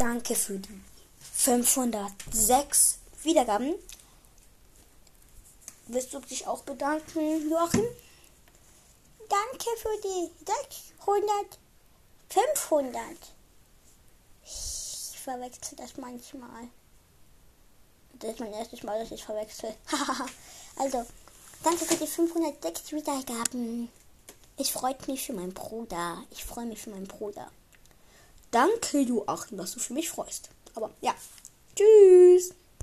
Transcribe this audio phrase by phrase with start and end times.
[0.00, 0.80] Danke für die
[1.34, 3.74] 506 Wiedergaben.
[5.88, 7.84] Willst du dich auch bedanken, Joachim?
[9.28, 11.58] Danke für die 600,
[12.30, 13.02] 500.
[14.42, 16.68] Ich verwechsel das manchmal.
[18.20, 19.74] Das ist mein erstes Mal, dass ich verwechsel.
[20.76, 21.04] also,
[21.62, 23.90] danke für die 506 Wiedergaben.
[24.56, 26.24] Ich freue mich für meinen Bruder.
[26.30, 27.50] Ich freue mich für meinen Bruder.
[28.50, 30.50] Danke, du Achim, dass du für mich freust.
[30.74, 31.14] Aber ja.